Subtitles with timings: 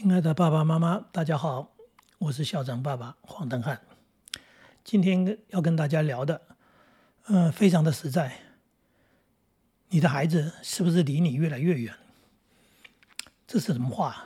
[0.00, 1.74] 亲爱的爸爸妈妈，大家好，
[2.18, 3.80] 我是校长爸爸黄登汉。
[4.84, 6.40] 今天要跟大家聊的，
[7.26, 8.38] 嗯，非常的实在。
[9.88, 11.92] 你的孩子是不是离你越来越远？
[13.44, 14.24] 这是什么话？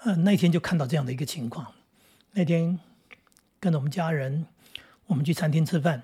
[0.00, 1.72] 嗯，那天就看到这样的一个情况。
[2.32, 2.78] 那天
[3.58, 4.44] 跟着我们家人，
[5.06, 6.02] 我们去餐厅吃饭，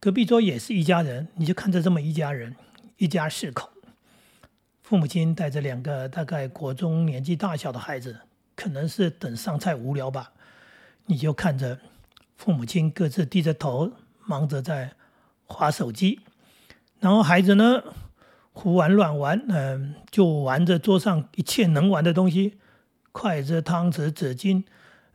[0.00, 2.56] 隔壁桌也是一家人，你就看着这么一家人，
[2.96, 3.70] 一家四口。
[4.86, 8.20] 父母亲带着两个大概国中年纪大小的孩子，
[8.54, 10.30] 可能是等上菜无聊吧，
[11.06, 11.80] 你就看着
[12.36, 13.90] 父母亲各自低着头，
[14.26, 14.92] 忙着在
[15.44, 16.20] 划手机，
[17.00, 17.82] 然后孩子呢
[18.52, 22.56] 胡玩乱玩，嗯，就玩着桌上一切能玩的东西，
[23.10, 24.62] 筷子、汤匙、纸巾，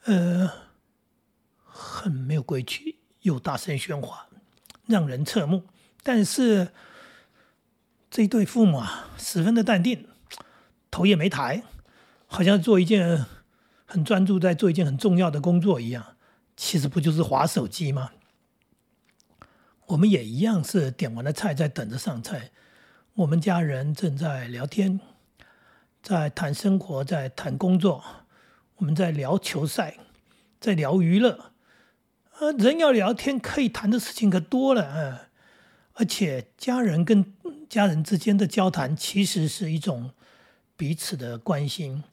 [0.03, 0.51] 呃，
[1.63, 4.27] 很没有规矩，又大声喧哗，
[4.85, 5.63] 让人侧目。
[6.03, 6.67] 但是。
[8.11, 10.05] 这一对父母啊，十分的淡定，
[10.91, 11.63] 头也没抬，
[12.27, 13.25] 好像做一件
[13.85, 16.17] 很专注在做一件很重要的工作一样。
[16.57, 18.12] 其实不就是划手机吗？
[19.85, 22.51] 我们也一样是点完了菜在等着上菜。
[23.13, 24.99] 我们家人正在聊天，
[26.04, 28.04] 在谈生活，在谈工作。
[28.76, 29.98] 我们在聊球赛，
[30.59, 31.51] 在聊娱乐。
[32.39, 35.29] 呃，人要聊天，可以谈的事情可多了啊。
[35.93, 37.34] 而且家人跟
[37.70, 40.11] 家人之间的交谈，其实是一种
[40.75, 42.03] 彼此的关心，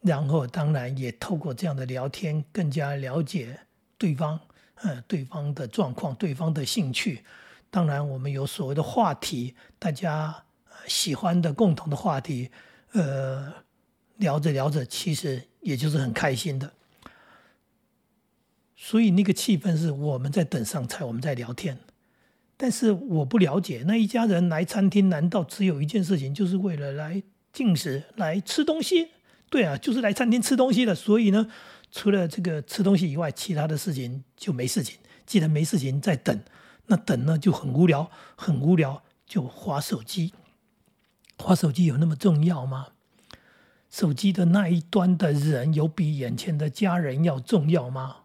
[0.00, 3.58] 然后当然也透过这样的聊天，更加了解
[3.98, 4.38] 对方，
[4.76, 7.24] 呃，对方的状况，对方的兴趣。
[7.70, 10.44] 当然，我们有所谓的话题，大家
[10.86, 12.50] 喜欢的共同的话题，
[12.92, 13.52] 呃，
[14.18, 16.72] 聊着聊着，其实也就是很开心的。
[18.76, 21.78] 所以那个气氛是我们在等上菜，我们在聊天。
[22.64, 29.08] 但是我不了解，那一家人来餐厅，难道只有一件事情，就是为了来进食、来吃东西？
[29.50, 30.94] 对啊，就是来餐厅吃东西的。
[30.94, 31.46] 所以呢，
[31.92, 34.96] 除了这个吃东西以外，其他的事情就没事情。
[35.26, 36.40] 既然没事情，在等，
[36.86, 40.32] 那等呢就很无聊，很无聊，就划手机。
[41.36, 42.86] 划手机有那么重要吗？
[43.90, 48.20] 手机的那一端的人有比眼前的家人要重要吗？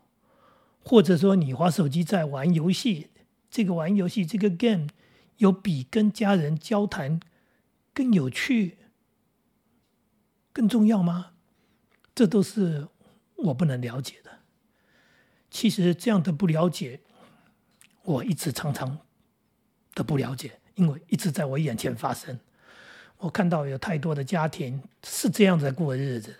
[0.81, 3.08] 或者说，你划手机在玩游戏？
[3.49, 4.87] 这个玩游戏，这个 game
[5.37, 7.19] 有比跟家人交谈
[7.93, 8.77] 更有趣、
[10.53, 11.31] 更重要吗？
[12.13, 12.87] 这都是
[13.35, 14.39] 我不能了解的。
[15.49, 16.99] 其实这样的不了解，
[18.03, 18.99] 我一直常常
[19.95, 22.39] 的不了解，因为一直在我眼前发生。
[23.17, 26.37] 我看到有太多的家庭是这样在过日子的。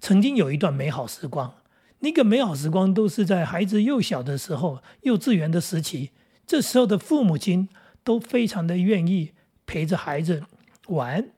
[0.00, 1.54] 曾经有一段美好时光，
[2.00, 6.10] 那个美好时光都是在孩子幼小的时候，幼稚园的时期。
[6.48, 7.68] 这时候的父母亲
[8.02, 9.32] 都非常的愿意
[9.66, 10.42] 陪着孩子
[10.86, 11.28] 玩，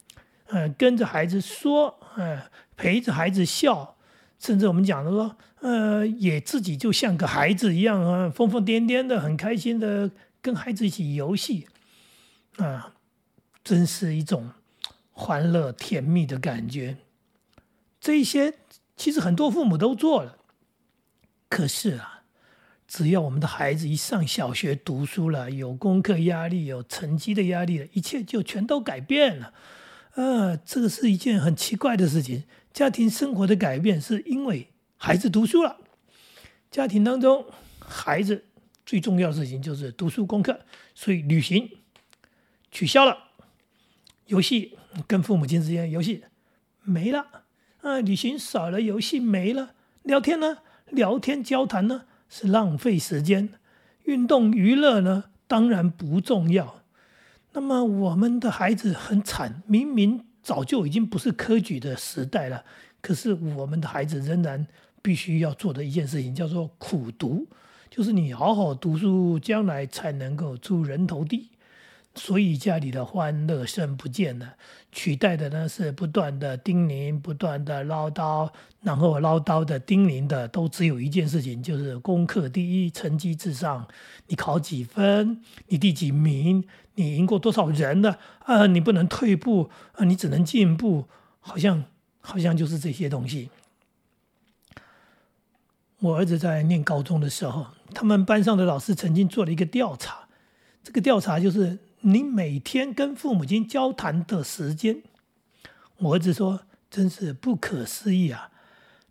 [0.46, 2.40] 嗯，跟着孩子说，嗯，
[2.76, 3.96] 陪着孩子笑，
[4.38, 10.08] 甚至我们讲的说，呃，也自己就像个孩子一样啊，疯疯癫癫的，很开心的
[10.40, 11.66] 跟孩子一起游戏，
[12.58, 12.94] 啊，
[13.64, 14.52] 真是一种
[15.10, 16.98] 欢乐甜蜜的感觉。
[18.00, 18.54] 这些
[18.96, 20.38] 其实很多父母都做了，
[21.48, 22.19] 可是啊。
[22.90, 29.54] 只要我们的孩子一上小学读书了，有功课压力，有成绩的压力了，一切就全都改变了。
[30.14, 32.42] 呃，这个是一件很奇怪的事情。
[32.72, 35.76] 家庭生活的改变是因为孩子读书了。
[36.68, 37.46] 家庭当中，
[37.78, 38.46] 孩子
[38.84, 40.58] 最重要的事情就是读书功课，
[40.92, 41.70] 所以旅行
[42.72, 43.16] 取消了，
[44.26, 44.76] 游戏
[45.06, 46.24] 跟父母亲之间游戏
[46.82, 47.44] 没了。
[47.82, 50.58] 啊，旅行少了，游戏没了，聊天呢？
[50.86, 52.06] 聊天交谈呢？
[52.30, 53.50] 是浪费时间，
[54.04, 56.82] 运动娱乐呢，当然不重要。
[57.52, 62.64] 那么我们的孩子很惨，明明早就已经不是科举的时代了，
[63.02, 64.64] 可是我们的孩子仍然
[65.02, 67.48] 必须要做的一件事情叫做苦读，
[67.90, 71.50] 就是你好好读书，将来才能够出人头地。
[72.16, 74.54] 所以家里的欢乐声不见了，
[74.90, 78.50] 取代的呢是不断的叮咛、不断的唠叨，
[78.82, 83.86] 然后唠叨的、叮咛的都只有一件事情，就是功课第一，成绩至上。
[84.26, 85.40] 你考几分？
[85.68, 86.64] 你第几名？
[86.96, 88.16] 你赢过多少人呢？
[88.40, 91.06] 啊，你不能退步啊，你只能进步。
[91.38, 91.84] 好像
[92.20, 93.50] 好像就是这些东西。
[96.00, 100.28] 我儿子在念高中的时候，他们班上的老师曾经做了一个调查，
[100.82, 101.78] 这个调查就是。
[102.02, 105.02] 你每天跟父母亲交谈的时间，
[105.98, 108.50] 我儿子说：“真是不可思议啊！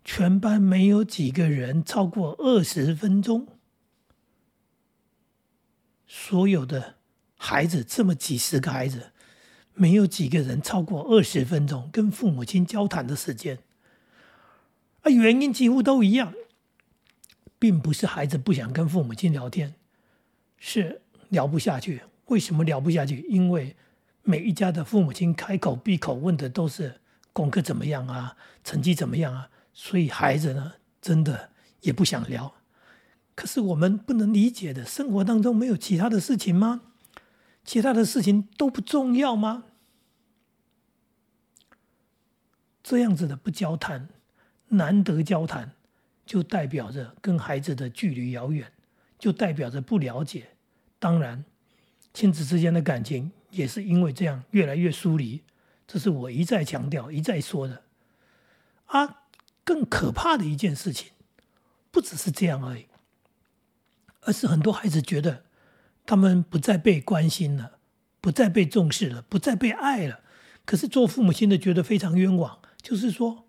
[0.04, 3.46] 全班没有几个人超过二十分钟。
[6.08, 6.96] 所有的
[7.36, 9.12] 孩子这么几十个孩子，
[9.74, 13.60] 没有几个人超过二十分钟跟父母亲交谈的时间。
[15.02, 16.34] 啊，原因几乎都一样，
[17.60, 19.74] 并不是孩子不想跟父母亲聊天，
[20.58, 22.02] 是聊不下去。
[22.30, 23.26] 为什么聊不下去？
[23.28, 23.76] 因为
[24.22, 27.00] 每一家的父母亲开口闭口问的都是
[27.32, 31.50] 功课怎么样啊，成绩怎么样啊，所以孩子呢，真的
[31.80, 32.54] 也不想聊。
[33.34, 36.82] 可是我们不能理解的，生活当中没有其他的事情吗？
[37.64, 39.64] 其他的事情都不重要吗？
[42.82, 44.08] 这样子的不交谈，
[44.68, 45.72] 难得交谈，
[46.24, 48.72] 就代表着跟孩子的距离遥远，
[49.18, 50.50] 就代表着不了解。
[50.98, 51.44] 当然，
[52.12, 55.42] 亲子之间的感情也是因为这样越来越疏离。
[55.86, 57.82] 这是我一再强调、一再说的。
[58.86, 59.22] 啊，
[59.64, 61.12] 更可怕的一件事情，
[61.90, 62.86] 不只是这样而已，
[64.22, 65.44] 而是很多孩子觉得。
[66.06, 67.78] 他们不再被关心了，
[68.20, 70.20] 不再被重视了，不再被爱了。
[70.64, 73.46] 可是做父母亲的觉得非常冤枉，就是说，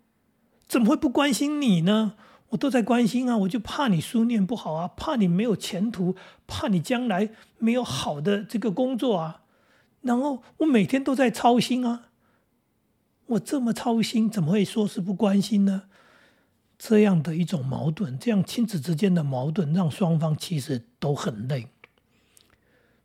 [0.68, 2.14] 怎么会不关心你呢？
[2.52, 6.14] 我都在关心啊，我就怕你书念不好啊，怕你没有前途，
[6.46, 9.42] 怕你将来没有好的这个工作啊。
[10.02, 12.10] 然后我每天都在操心啊，
[13.26, 15.84] 我这么操心，怎么会说是不关心呢？
[16.76, 21.68] 这样的一种矛盾，这样亲子之间的矛盾，让双方其实都很累。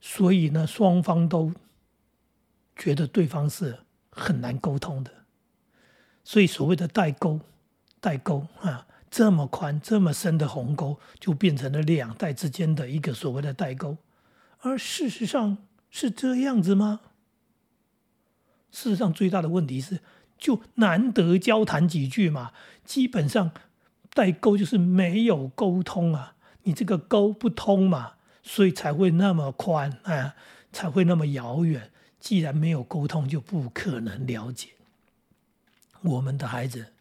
[0.01, 1.53] 所以呢，双方都
[2.75, 3.79] 觉得对方是
[4.09, 5.11] 很难沟通的，
[6.23, 7.39] 所以所谓的代沟，
[8.01, 13.97] 代沟啊，这么宽、这么深的鸿沟，就变成了两代之间的一个所谓的代沟。
[14.59, 15.57] 而事实上
[15.89, 17.01] 是这样子吗？
[18.71, 19.99] 事实上，最大的问题是，
[20.37, 22.51] 就难得交谈几句嘛，
[22.83, 23.51] 基本上
[24.13, 28.13] 代沟就是没有沟通啊，你这个沟不通嘛。
[28.49, 30.33] 所以才会那么宽啊，
[30.71, 31.91] 才会那么遥远。
[32.17, 34.69] 既然没有沟通，就不可能了解。
[36.01, 36.93] 我们的孩子，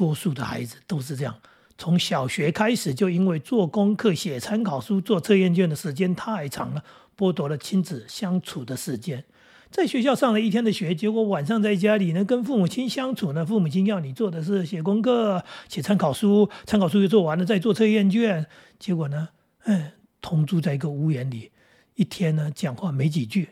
[0.00, 1.36] 多数的孩子都是这样。
[1.76, 6.82] 从小学开始，就因为做功课、写参考书、做测验卷的时间太长了，
[7.14, 9.22] 剥夺了亲子相处的时间。
[9.70, 18.46] 在学校上了一天的学，结果晚上在家里呢，跟父母亲相处呢，父母亲要你做的是写功课、写参考书，参考书又做完了，再做测验卷。
[18.78, 19.28] 结果呢，
[19.64, 19.92] 嗯。
[20.22, 21.50] 同住在一个屋檐里，
[21.94, 23.48] 一天呢讲话没几句，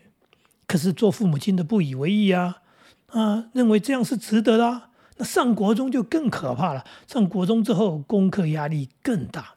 [0.67, 2.59] 可是做父母亲的不以为意啊
[3.07, 4.88] 啊，认为这样是值得的。
[5.19, 9.55] 那上国中就更可怕了，上国中之后功课压力更大，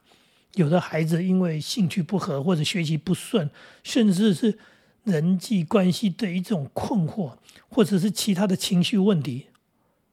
[0.55, 3.49] 有的孩子因为兴趣不合或者学习不顺，
[3.83, 4.57] 甚至是
[5.03, 7.33] 人际关系的一种困惑，
[7.69, 9.47] 或者是其他的情绪问题，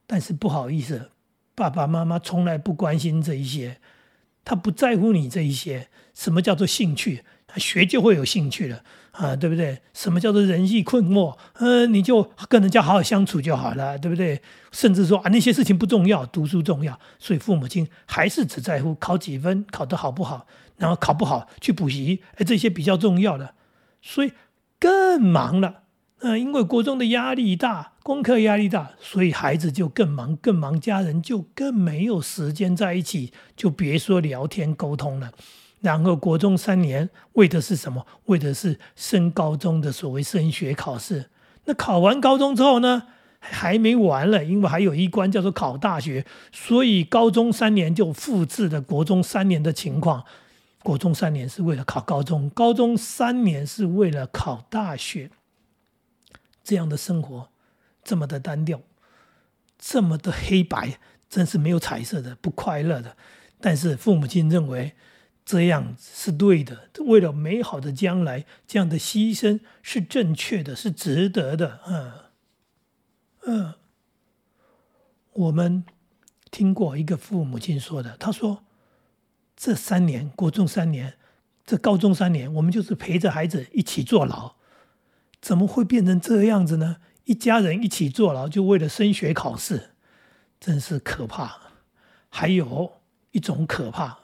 [0.07, 1.11] 但是不好意思，
[1.55, 3.81] 爸爸妈妈从来不关心这一些。
[4.45, 7.25] 他不在乎你这一些，什么叫做兴趣？
[7.57, 9.81] 学就会有兴趣了啊，对不对？
[9.95, 11.37] 什么叫做人际困惑？
[11.55, 14.41] 呃，你就跟人家好好相处就好了，对不对？
[14.71, 16.99] 甚至说啊，那些事情不重要，读书重要。
[17.19, 20.47] 所以父母亲还是只在乎考几分，考得好不好，
[20.77, 23.55] 然后考不好去补习，哎，这些比较重要的，
[24.03, 24.33] 所以
[24.79, 25.83] 更忙了。
[26.21, 35.31] 嗯，因为国中的压力大，功课压力大，所以孩子就更忙，更忙，家人就更没有时间在一起，就别说聊天沟通了。
[35.81, 38.07] 然后国中三年为的是什么？
[38.27, 41.31] 为的是升高中的所谓升学考试。
[41.65, 43.05] 那考完高中之后呢，
[43.39, 50.25] 还没完了，因为还有一关叫做考大学，所以高中三年就复制了国中三年的情况。
[50.83, 55.31] 国中三年是为了考高中，高中三年是为了考大学。
[56.65, 57.49] 这样的生活，
[58.03, 58.81] 这么的单调，
[59.79, 60.99] 这么的黑白，
[61.29, 63.17] 真是没有彩色的，不快乐的。
[63.61, 64.95] 但是父母亲认为
[65.49, 71.81] 这样是对的，为了美好的将来，这样的牺牲是正确的，是值得的。
[71.87, 72.13] 嗯
[73.47, 73.75] 嗯，
[75.33, 75.87] 我们
[76.51, 78.63] 听过一个父母亲说的，他说
[79.57, 81.15] ：“这三年，国中三年，
[81.65, 84.57] 这高中三年，我们就是陪着孩子一起坐牢。”
[85.41, 86.99] 怎么会变成这样子呢？
[87.25, 89.93] 一家人一起坐牢，就为了升学考试，
[90.61, 91.59] 真是可怕。
[92.29, 93.01] 还有
[93.31, 94.19] 一种可怕，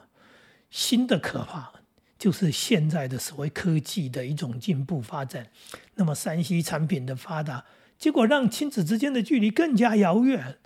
[0.74, 1.70] 新的可怕，
[2.18, 5.46] 就是现在的所谓科技的一种进步发展。
[5.94, 7.64] 那么，山西产品的发达，
[7.96, 10.58] 结果让亲子之间的距离更加遥远。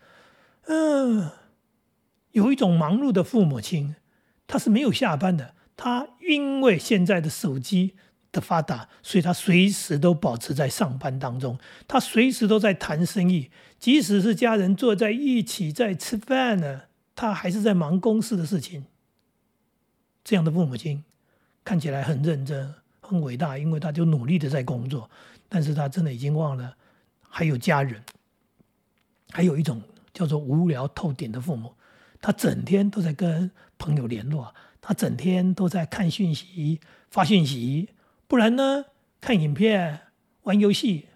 [0.65, 1.33] 嗯，
[2.31, 3.97] 有一种忙碌的父母亲，
[4.47, 7.95] 他是没有下班的，他因为现在的手机。
[8.31, 13.51] 的发达，所以他随时都保持在上班当中，他随时都在谈生意，
[13.81, 16.83] 即使是家人坐在一起在吃饭呢，
[17.15, 18.85] 他还是在忙公司的事情。
[20.29, 21.03] 这样的父母亲
[21.65, 25.09] 看起来很认真、很伟大，因为他就努力的在工作，
[25.49, 26.77] 但是他真的已经忘了
[27.23, 28.05] 还有家人。
[29.31, 29.81] 还有一种
[30.13, 31.73] 叫做无聊透顶的父母，
[32.21, 37.89] 他整天都在跟朋友联络，他整天都在看讯息、发讯息，
[38.27, 38.85] 不然呢，
[39.23, 39.99] 看影片、
[40.43, 41.07] 玩游戏，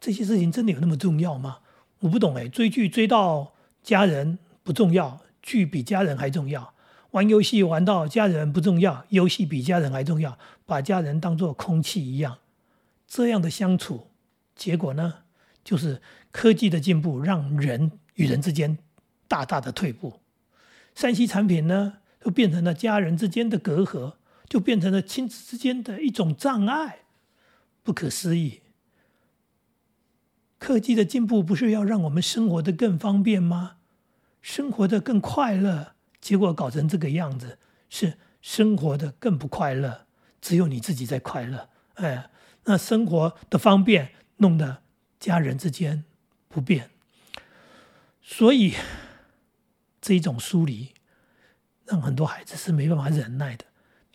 [0.00, 1.60] 这些事情真的有那么重要吗？
[2.00, 6.74] 我不懂哎，追剧追到家人不重要，剧比家人还重要；
[7.16, 12.40] 玩游戏玩到家人不重要，游戏比家人还重要，把家人当作空气一样，
[13.08, 14.08] 这样的相处，
[14.54, 15.14] 结果呢，
[15.64, 18.76] 就是科技的进步让人与人之间
[19.26, 20.20] 大大的退步，
[20.94, 26.98] 三 C 产品呢，就变成了家人之间的隔阂，就变成了亲子之间的一种障碍，
[27.82, 28.60] 不可思议。
[30.58, 33.76] 科技的进步不是要让我们生活的更方便吗？
[34.42, 35.95] 生活的更快乐，
[36.26, 37.56] 结果搞成这个样子，
[37.88, 40.06] 是生活的更不快乐。
[40.40, 42.28] 只有你自己在快乐，哎，
[42.64, 44.82] 那生活的方便弄得
[45.20, 46.02] 家人之间
[46.48, 46.90] 不便，
[48.20, 48.74] 所以
[50.00, 50.94] 这一种疏离，
[51.84, 53.64] 让很多孩子是没办法忍耐的。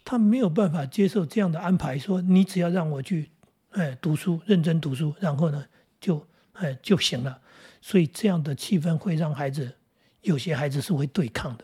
[0.03, 3.31] 他没有办法接受这样的安排，说你只要让我去，
[3.69, 5.65] 哎，读书，认真读书，然后呢，
[6.01, 6.27] 就。
[6.55, 7.41] 哎，就行了。
[7.81, 9.77] 所以这样的气氛会让孩子，
[10.19, 11.63] 有些孩子是会对抗的，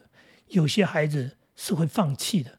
[0.50, 2.58] 有些孩子是会放弃的。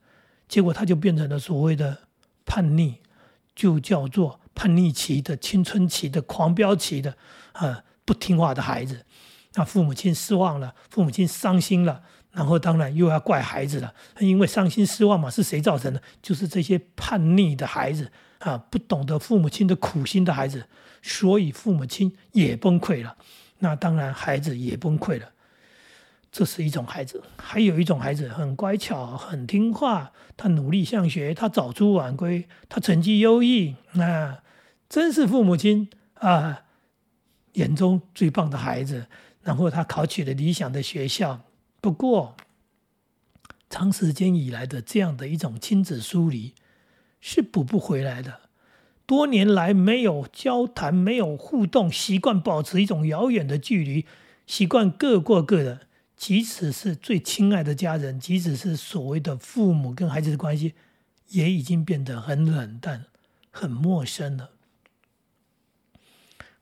[0.49, 2.09] 结果他就变成了所谓的
[2.47, 2.97] 叛逆，
[3.55, 7.17] 就叫做叛逆期的青春期的狂飙期的
[7.53, 9.05] 啊不听话的孩子。
[9.55, 16.03] 那父母亲失望了，父母亲伤心了，然后当然又要怪孩子了，因为伤心失望嘛，是谁造成的？
[16.23, 20.67] 就是这些叛逆的孩子啊，不懂得父母亲的苦心的孩子。
[21.01, 23.17] 所以父母亲也崩溃了，
[23.59, 25.31] 那当然孩子也崩溃了。
[26.31, 34.43] 这是一种孩子，还有一种孩子很乖巧、很听话，他努力向学，他早出晚归，他成绩优异，那
[34.89, 36.65] 真是父母亲啊
[37.55, 39.07] 眼中最棒的孩子。
[39.43, 41.41] 然后他考取了理想的学校，
[41.81, 42.37] 不过
[43.71, 46.53] 长时间以来的这样的一种亲子疏离
[47.19, 48.41] 是补不回来的。
[49.07, 54.05] 多年来没有交谈、没有互动，习惯保持一种遥远的距离，
[54.47, 55.88] 习惯各过各的。
[56.19, 60.75] 即使是最亲爱的家人，即使是所谓的父母跟孩子的关系，
[61.29, 63.05] 也已经变得很冷淡、
[63.53, 64.51] 很陌生了。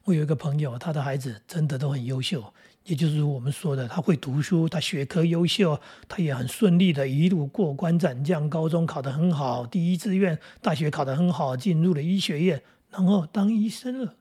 [0.05, 2.53] 我有一个朋友，他的孩子真的都很优秀。
[2.85, 14.15] 也就是我们说的，他会读书，他学科优秀，他也很顺利的一路过关斩将，高中考得很好，第一志愿，大学考得很好，进入了医学院，然后当医生了，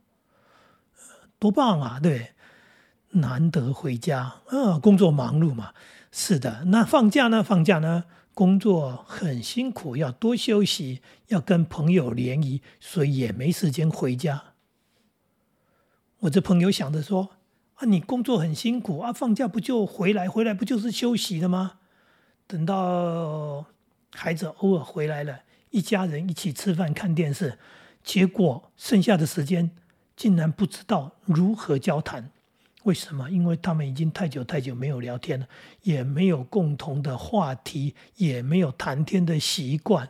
[1.37, 1.99] 多棒啊！
[2.01, 2.33] 对，
[3.15, 5.73] 难得回家啊，工作忙碌嘛，
[6.11, 6.65] 是的。
[6.65, 7.43] 那放假呢？
[7.43, 8.05] 放假呢？
[8.33, 14.43] 工作很辛苦，要多休息，要跟朋友联谊，所以也没时间回家。
[16.19, 17.29] 我这朋友想着说。
[17.75, 20.29] 啊，你工作很辛苦啊，放假不就回来？
[20.29, 21.73] 回来不就是休息的吗？
[22.47, 23.65] 等到
[24.13, 25.41] 孩子偶尔回来了，
[25.71, 27.59] 一家人一起吃饭看电视，
[28.01, 29.71] 结果剩下的时间
[30.15, 32.31] 竟然不知道如何交谈。
[32.85, 33.29] 为什么？
[33.29, 35.47] 因为他们已经太久太久没有聊天了，
[35.83, 40.09] 也没有共同的话题，也没有谈天的习惯。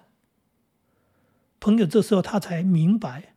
[1.59, 3.35] 朋友这时候他才明白，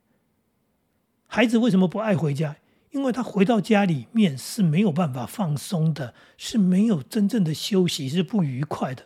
[1.26, 2.56] 孩子为什么不爱回家。
[2.90, 9.04] 因为他回到家里面是没有办法放松的，是没有真正的休息，是不愉快的，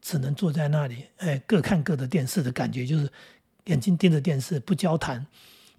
[0.00, 3.06] 只能坐在那里，哎，各看各的电视的感觉，就是
[3.66, 5.26] 眼睛盯着电视不交谈。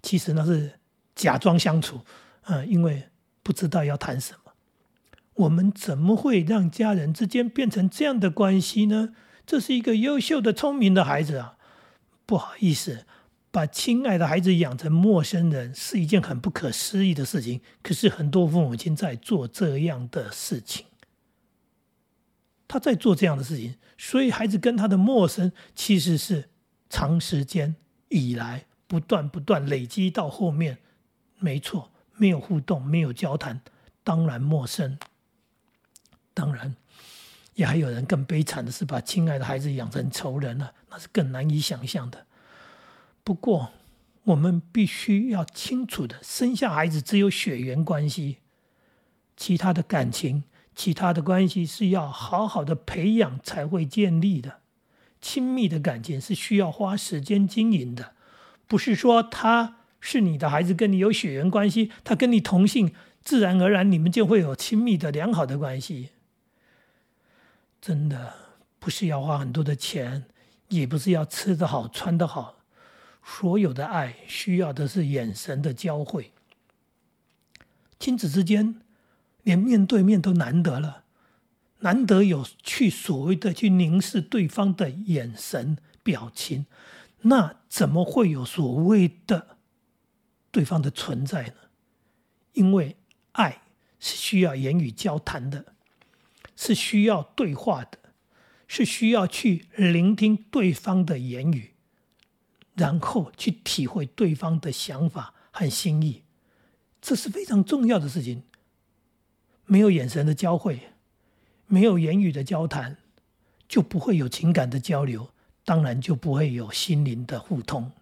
[0.02, 0.70] 其实那是
[1.16, 2.00] 假装相处，
[2.44, 3.02] 嗯，因为
[3.46, 4.54] 不知道要谈什么。
[5.34, 9.14] 我们怎么会让家人之间变成这样的关系呢？
[9.46, 11.56] 这是一个优秀的、聪明的孩子啊，
[12.26, 13.06] 不好意思。
[13.52, 17.60] 把亲爱的孩子养成陌生人是一件很不可思议的事情。
[17.82, 20.86] 可是很多父母亲在做这样的事情，
[22.66, 26.48] 他在做这样的事情，所以孩子跟他的陌生其实是
[26.90, 27.76] 长时间
[28.08, 30.78] 以来不断不断累积到后面，
[31.38, 33.60] 没错，没有互动，没有交谈，
[34.02, 34.98] 当然陌生。
[36.34, 36.76] 当然，
[37.54, 42.26] 也还有人更悲惨的是把亲爱的孩子养成仇人了，那是更难以想象的。
[43.24, 43.72] 不过，
[44.24, 48.38] 我们必须要清楚的，生下孩子只有血缘关系，
[49.36, 50.44] 其他的感情、
[50.74, 54.60] 其他的关系是要好好的培养才会建立的。
[55.20, 58.12] 亲密的感情是需要花时间经营的，
[58.66, 59.75] 不是说他
[60.08, 62.94] 是你的孩子，跟你有血缘关系，他跟你同姓，
[63.24, 66.10] 自然而然你们就会有亲密的良好的关系。
[67.82, 68.34] 真的
[68.78, 70.26] 不是要花很多的钱，
[70.68, 72.62] 也不是要吃得好、穿得好。
[73.24, 76.30] 所有的爱需要的是眼神的交汇。
[77.98, 78.80] 亲子之间
[79.42, 81.02] 连面对面都难得了，
[81.80, 86.66] 难得有去所谓的去凝视对方的眼神、表情，
[87.22, 89.55] 那怎么会有所谓的
[90.56, 91.54] 对方的存在呢？
[92.54, 92.96] 因为
[93.32, 93.60] 爱
[94.00, 95.74] 是需要言语交谈的，
[96.56, 97.98] 是需要对话的，
[98.66, 101.74] 是需要去聆听对方的言语，
[102.72, 106.22] 然后去体会对方的想法和心意，
[107.02, 108.42] 这是非常重要的事情。
[109.66, 110.80] 没有眼神的交汇。
[111.66, 112.96] 没有言语的交谈，
[113.68, 115.28] 就不会有情感的交流，
[115.66, 117.92] 当然就不会有心灵的互通。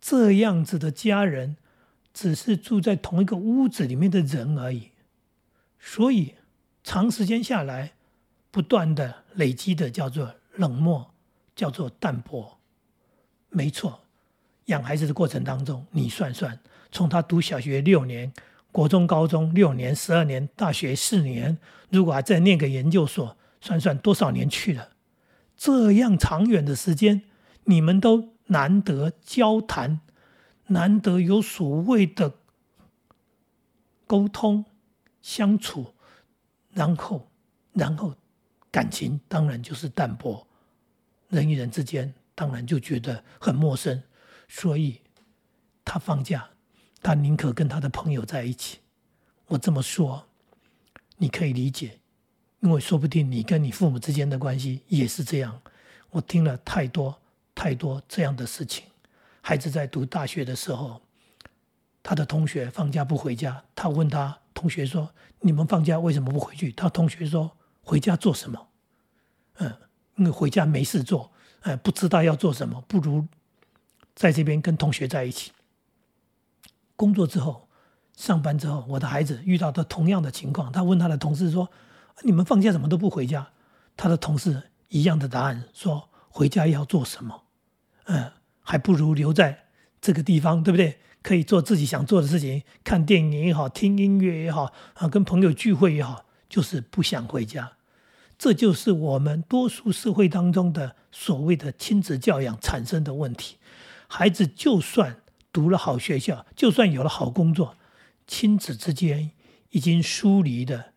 [0.00, 1.56] 这样子的家人，
[2.12, 4.90] 只是住在同一个屋子里面的人而已，
[5.78, 6.34] 所以
[6.82, 7.92] 长时间下来，
[8.50, 11.10] 不断的累积的叫做冷漠，
[11.54, 12.58] 叫做淡薄。
[13.50, 14.00] 没错，
[14.66, 16.58] 养孩子的过程当中，你算算，
[16.90, 18.32] 从他读小学六年。
[18.72, 21.58] 国中、高中六年、十二年，大学四年，
[21.90, 24.90] 如果还在念个研究所，算算多少年去了？
[25.56, 27.22] 这样长远的时间，
[27.64, 30.00] 你们都难得交谈，
[30.66, 32.34] 难得有所谓的
[34.06, 34.64] 沟通、
[35.22, 35.94] 相处，
[36.72, 37.30] 然后，
[37.72, 38.14] 然后
[38.70, 40.44] 感情当然就是淡薄，
[41.28, 44.02] 人与人之间当然就觉得很陌生，
[44.48, 45.00] 所以
[45.84, 46.48] 他放假。
[47.02, 48.80] 他宁可跟他的朋友在一起。
[49.46, 50.26] 我这么说，
[51.16, 51.98] 你可以理解，
[52.60, 55.62] 因为说不定你跟你父母之间的关系也是这样。
[56.10, 57.18] 我听了太多
[57.60, 58.86] 太多这样的事情。
[59.42, 60.98] 孩子在读大学的时候，
[62.02, 67.50] 他的同学放假不回家，他问他同学说：“你们放假为什么不回去？”他同学说
[67.84, 68.68] ：“回家做什么？
[69.58, 69.76] 嗯，
[70.16, 73.28] 因为回家没事做，哎，不知道要做什么，不如
[74.14, 75.52] 在这边跟同学在一起。”
[76.96, 77.68] 工作之后，
[78.16, 81.68] 上班之后，我的孩子遇到的同样的情况，他问他的同事说
[82.24, 83.50] ：“你们放假怎么都不回家？”
[83.98, 87.42] 他的同事一样的答案说：“回家要做什么？
[88.10, 89.66] 嗯，还不如留在
[90.00, 90.98] 这个地方，对不对？
[91.22, 97.72] 可以做自己想做的事情，看电影也好，听音乐也好，啊，跟朋友聚会也好，就是不想回家。
[98.36, 103.58] 这就是我们多数社会当中的所谓的亲子教养产生的问题。
[104.08, 105.16] 孩子就算……
[105.52, 107.76] 读了好学校，就算有了好工作，
[108.24, 109.32] 亲子之间
[109.70, 110.92] 已经疏离的、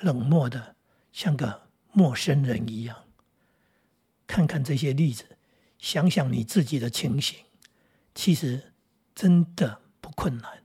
[0.00, 0.76] 冷漠的，
[1.12, 2.96] 像个陌生人一样。
[4.26, 5.36] 看看这些例子，
[5.82, 7.36] 想想你自己的情形，
[8.14, 8.72] 其实
[9.16, 10.62] 真的不困难。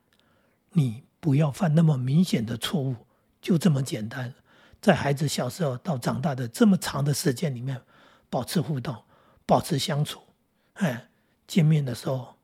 [0.74, 2.96] 你不要犯那么明显的错误，
[3.42, 4.36] 就这么简单。
[4.80, 7.82] 在孩子小时候到长大的这么长的时间里面，
[8.30, 8.96] 保持互动，
[9.48, 10.22] 保持相处，
[10.74, 11.10] 哎，
[11.48, 12.38] 见面的时候。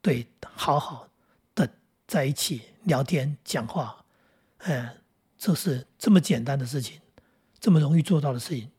[0.00, 1.06] 对，好好
[1.54, 1.68] 的
[2.06, 4.06] 在一起聊天讲话，
[4.58, 4.96] 哎，
[5.36, 6.98] 这是这么简单的事情，
[7.60, 8.70] 这么容易做到的事情，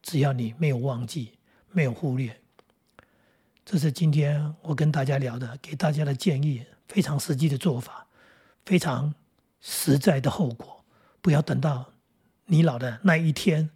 [0.00, 1.38] 只要你没有忘记，
[1.70, 2.40] 没有忽略，
[3.70, 8.06] 这是今天我跟大家聊的，给大家的建议，非常实际的做法，
[8.64, 9.14] 非常
[9.60, 10.82] 实在的后果，
[11.20, 11.92] 不要等到
[12.46, 13.68] 你老的那一天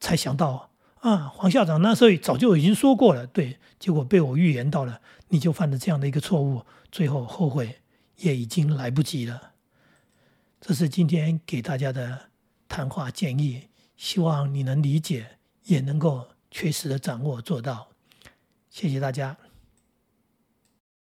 [0.00, 0.68] 才想到
[1.00, 5.00] 啊，黄校长那时候早就已经说过了，对，结果被我预言到了。
[5.28, 7.78] 你就犯了这样的一个错误，最后后悔
[8.16, 9.52] 也已经来不及了。
[10.60, 12.28] 这是今天给大家的
[12.68, 17.88] 谈话建议，希望你能理解，也能够确实的掌握做到。
[18.70, 19.36] 谢谢大家。